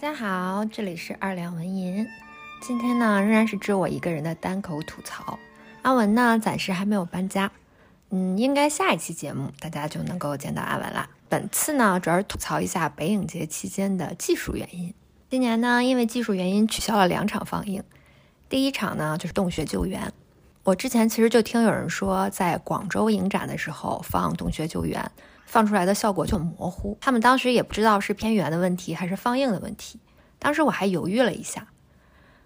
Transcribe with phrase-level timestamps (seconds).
[0.00, 2.06] 大家好，这里是二两文银。
[2.62, 5.36] 今天呢，仍然是只有我一个人的单口吐槽。
[5.82, 7.50] 阿文呢，暂时还没有搬家，
[8.10, 11.10] 嗯，应该下一期节目大家就能够见到阿文啦。
[11.28, 14.94] 本次呢，主要是吐槽一下北影节期间的技术原因。
[15.30, 17.82] 今年呢，因为技术原因取消了两场放映。
[18.48, 20.00] 第一场呢，就是《洞穴救援》。
[20.68, 25.00] 我之前其实就听有人说，在广州影展的时候放《洞穴救援》。
[25.46, 29.98] 放出来的效果就模糊，他们当时也不知道是片源的问题还是放映的问题。
[30.38, 31.68] 当时我还犹豫了一下，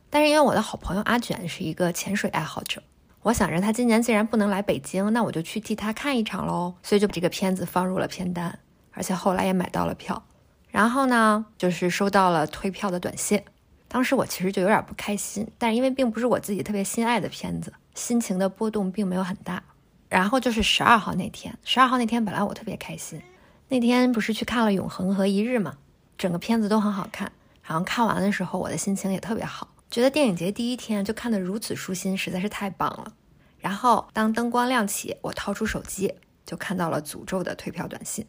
[0.08, 2.80] 但是因为我的好朋友阿卷是一个潜水爱好者，
[3.22, 8.56] 我想着他今年既然不能来北京，那我就去替他看一场喽，所以就把这个片子放入了片单，
[8.92, 10.22] 而且后来也买到了票。
[10.68, 13.42] 然后呢，就是收到了退票的短信，
[13.88, 19.62] 当时我其实就有点不开心，但是因为并不是我自己特别心爱的片子，心情的波动并没有很大。
[20.08, 23.22] 然后就是十二号那天，十二号那天本来我特别开心，
[23.68, 25.78] 那天不是去看了《永恒》和《一日》嘛，
[26.18, 27.32] 整个片子都很好看。
[27.62, 33.14] 然后看完的时候，我的心情也特别好，觉得电影节第一天就看得如此舒心，实在是太棒了。
[33.58, 36.12] 然后当灯光亮起，我掏出手机
[36.44, 38.26] 就看到了诅咒的退票短信，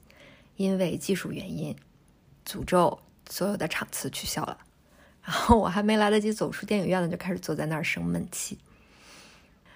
[0.56, 1.76] 因为技术原因，
[2.46, 4.58] 诅咒所有的场次取消了。
[5.22, 8.58] 然后我还没来得及走出电影院呢，就开始坐在那儿生闷气。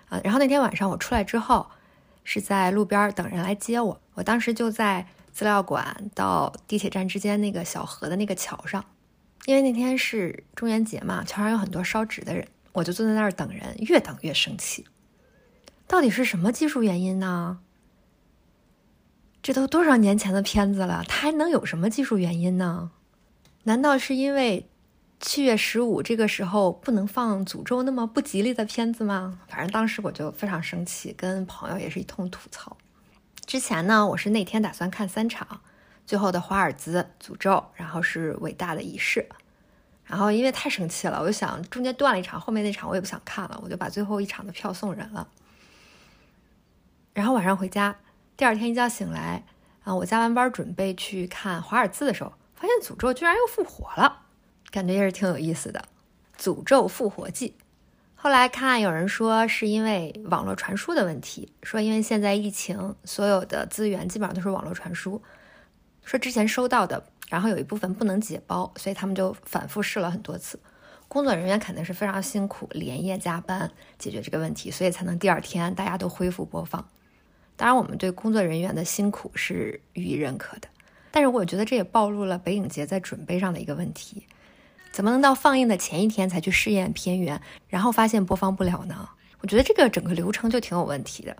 [0.09, 1.67] 啊，然后那天晚上我出来之后。
[2.29, 8.83] 是在路边等人来接我，我当时就在资料馆到地铁站之间那个小河的那个桥上，
[9.45, 14.85] 因为那天是中元节嘛，桥上有很多烧纸的人，我就坐在那儿等人，越等越生气。
[15.87, 17.59] 到底是什么技术原因呢？
[19.41, 22.91] 这都多少年前的片子了，它还能有什么技术原因呢？
[23.63, 24.67] 难道是因为？
[25.19, 29.39] 七月十五这个时候不能放诅咒那么不吉利的片子吗？
[29.47, 32.77] 反正当时我就非常生气，跟朋友也是一通吐槽。
[33.45, 35.61] 之前呢，我是那天打算看三场，
[36.05, 39.27] 最后的华尔兹、诅咒，然后是伟大的仪式。
[40.03, 45.27] 然后因为太生气了，我就想中间断了一场，后面那场我也不想看了，我就把最后一场的票送人了。
[47.13, 47.97] 然后晚上回家，
[48.37, 49.43] 第二天一觉醒来，
[49.83, 54.26] 啊，我加完班准备去看华尔兹的时候，发现诅咒居然又复活了。
[54.71, 55.83] 感觉也是挺有意思的，
[56.41, 57.49] 《诅咒复活记》。
[58.15, 65.21] 后来看有人说是因为网络传输的问题，说因为现在疫情，所有的资源基本上都是网络传输。
[66.03, 70.59] 说之前收到的，然后有一部分不能解包，所以他们就反复试了很多次。
[71.07, 76.85] 工作人员肯定是非常辛苦，连夜加班解决这个问题，所以才能第二天大家都恢复播放。
[77.55, 80.67] 当然，我们对工作人员的辛苦是予以认可的，
[81.11, 84.27] 但是我觉得这也暴露了北影节在准备上的一个问题。
[84.97, 89.09] 怎么能到放映的前一天才去试验片源，然后发现播放不了呢？
[89.41, 91.37] 我觉得这个整个流程就挺有问题的。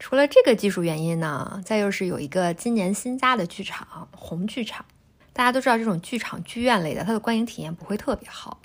[0.00, 4.84] 除了这个技术原因呢，再又是有一个今年新加的剧场红剧场，
[5.32, 8.60] 大家都知道这种剧场剧院类的，它的观影体验不会特别好，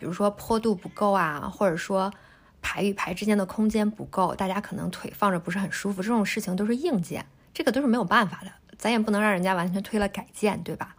[0.00, 2.12] 比如说坡度不够啊，或者说
[2.60, 10.96] 排与排之间的空间不够，大家可能腿放着不是很舒服，这种事情都是硬件，这个都是没有办法的，咱也不能让人家完全推了改建，对吧？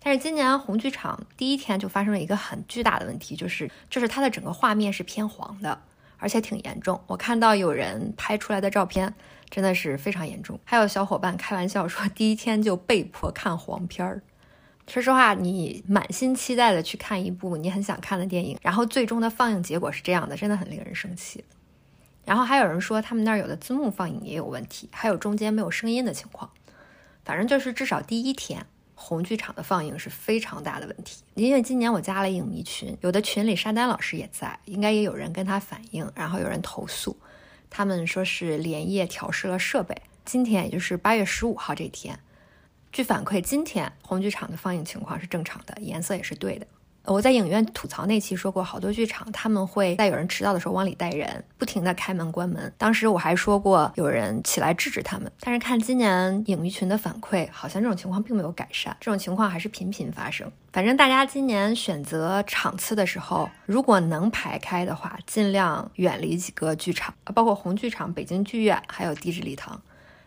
[0.00, 5.80] 但是今年红剧场第一天就发生了一个很巨大的问题，就是就是它的整个画面是偏黄的，
[6.18, 7.00] 而且挺严重。
[7.08, 9.12] 我看到有人拍出来的照片，
[9.50, 10.60] 真的是非常严重。
[10.64, 14.22] 还有小伙伴开玩笑说，第一天就被迫看黄片儿。
[14.86, 21.44] 说实话，你满心期待的去看一部你很想看的电影，然后最终的放映结果是这样的，真的很令人生气。
[22.24, 26.48] 然后还有人说他们那儿有的字幕放映也有问题，还有中间没有声音的情况。
[27.24, 28.64] 反正就是至少第一天。
[28.98, 37.16] 红剧场的放映是非常大的问题，因为今年我加了影迷群，有的群里沙丹老师也在，应该也有人跟他反映，然后有人投诉，
[37.70, 39.94] 他们说是连夜调试了设备。
[40.24, 42.18] 今天也就是八月十五号这天，
[42.90, 46.66] 据反馈，今天红剧场的放映情况是正常的，颜色也是对的。
[47.06, 52.72] 我在影院吐槽那期说过，好多剧场他们会在有人迟到的时候往里带人，不停的开门关门。
[52.76, 60.50] 当时我还说过有人起来制止他们，但是看今年影迷群的反馈，好像这种情况并没有改善，这种情况还是频频发生。
[60.72, 69.80] 反正大家今年选择场次的时候，如果能排开的话，尽量远离几个剧场，包括红剧场、北京剧院，还有地质礼堂。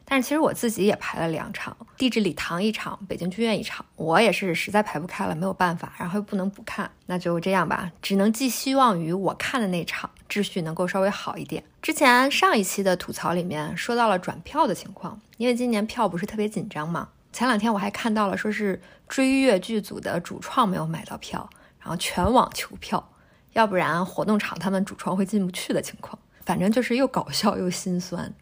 [0.10, 3.86] 但是其实我自己也排了两场，地质礼堂一场，北京剧院一场。
[3.96, 11.64] 我也是实在排不开了，没有办法，然后又不能不看，那就这样吧，只能寄希望于我看的那场秩序能够稍微好一点。
[11.80, 17.10] 之前上一期的吐槽里面说到了转票的情况，因为今年票不是特别紧张嘛。
[17.32, 21.48] 前两天我还看到了说是追月剧组的主创没有买到票，
[21.80, 23.12] 然后全网求票，
[23.54, 26.18] 要不然活动场他们主创会进不去的情况。
[26.44, 28.34] 反正就是又搞笑又心酸。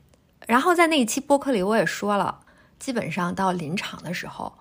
[0.48, 2.40] 然后在那一期播客里，我也说了，
[2.80, 4.52] 基本上到临场的时候，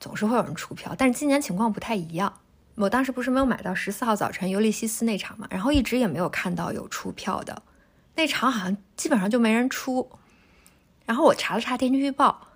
[0.00, 2.40] 总是会有人出票，但是今年情况不太一样。
[2.76, 7.62] 我当时不是没有买到十四号早晨尤利西斯那场嘛，然后一直也没有看到有出票的，
[8.14, 10.10] 那场好像基本上就没人出。
[11.04, 12.48] 然后我查了查天气预报，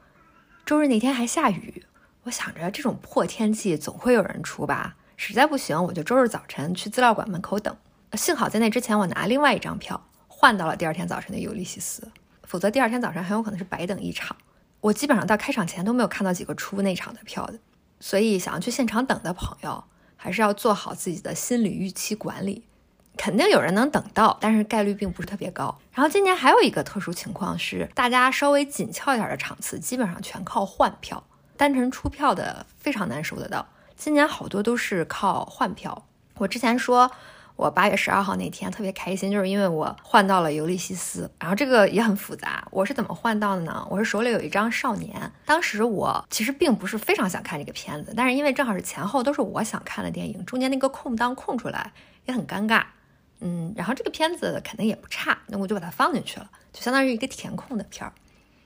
[0.66, 1.84] 周日那天还下雨，
[2.24, 7.76] 我想着这种破天气总会有人出吧，实在不行我就周日早晨去资料馆门口等。
[8.14, 12.10] 幸好在那之前我拿另外一张票换到了第二天早晨的尤利西斯，
[12.50, 14.36] 否则第二天早晨很有可能是白等一场。
[14.80, 17.54] 我基本上到开场前都没有看到几个出那场的票的，
[18.00, 19.84] 所以想要去现场等的朋友。
[20.16, 22.64] 还是要做好自己的心理预期管理，
[23.16, 25.78] 肯定有人能等到，但是概率并不是特别高。
[25.92, 31.22] 然后今年还有一个特殊情况是，大家稍微紧俏一点的场次，基本上全靠换票，
[31.56, 33.64] 单程出票的非常难收得到。
[33.96, 36.04] 今年好多都是靠换票。
[36.34, 37.10] 我之前说。
[37.60, 42.66] 我八月十二号那天特别开心，就是因为我换到了《尤利西斯》，然后这个也很复杂。
[42.70, 43.86] 我是怎么换到的呢？
[43.90, 51.92] 我是手里有一张《少年》，当时我其实并不是非常想看这个片子，但是因为正好是前后都是我想看的电影，中间那个空档空出来
[52.24, 52.82] 也很尴尬。
[53.40, 58.12] 嗯，然后这个片子肯定也不差，那我就把它放进去了，就相当于一个填空的片儿。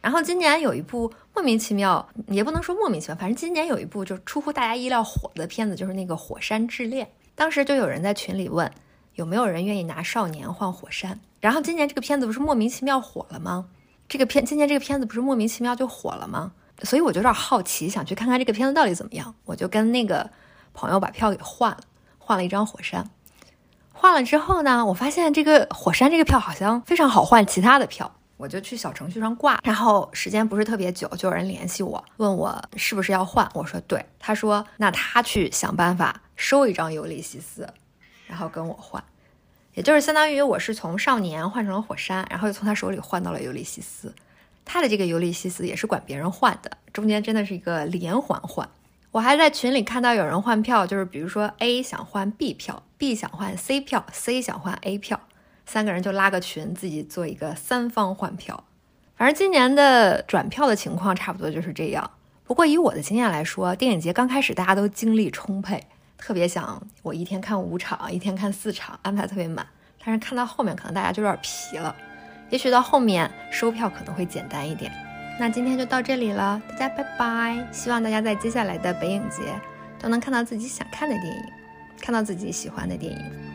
[0.01, 7.05] 然后今年有一部莫名其妙，也不能说莫名其妙，反正今年有一部就是出乎大家意料火的片子，就是那个《火山之恋》。
[7.35, 8.71] 当时就有人在群里问。
[9.15, 11.21] 有没有人愿意拿少年换火山？
[11.41, 13.67] 然后今年这个片子不是莫名其妙火了吗？
[14.09, 16.53] 这个片今年这个片子不是莫名其妙就火了吗？
[16.83, 19.35] 所以我就有点好奇，想去看看这个片子到底怎么样。
[19.45, 20.29] 我就跟那个
[20.73, 21.81] 朋友把票给换了，
[22.19, 23.09] 换了一张火山。
[23.93, 29.61] 换了之后呢，我发现这个火山这个票好像非常好换其他的票，我就去小程序上挂。
[29.63, 33.49] 然后时间不是特别久，就有人联系我，问我是不是要换。
[33.55, 34.05] 我说对。
[34.19, 37.67] 他说那他去想办法收一张尤利西斯。
[38.27, 39.03] 然后跟我换，
[39.75, 44.15] 也就是相当于我是从少年换成了火山，然后又从他手里换到了尤利西斯。
[44.65, 48.69] 他的这个尤利西斯也是管别人换的，中间真的是一个连环换。
[49.11, 55.21] 我还在群里看到有人换票，就是比如说 A 想换 B 票，B 想换 C 票，C 想换 A 票，
[55.67, 58.65] 三个人就拉个群，自己做一个三方换票。
[59.17, 62.11] 反正今年的转票的情况差不多就是这样。
[62.43, 65.85] 不过以我的经验来说，电影节刚开始大家都精力充沛。
[66.25, 69.67] 特别想我一天看五场，一天看四场，安排特别满。
[70.03, 71.95] 但是看到后面，可能大家就有点皮了。
[72.49, 74.91] 也许到后面收票可能会简单一点。
[75.39, 77.69] 那今天就到这里了，大家拜拜。
[77.71, 79.43] 希望大家在接下来的北影节
[79.99, 81.45] 都能看到自己想看的电影，
[82.01, 83.54] 看到自己喜欢的电影。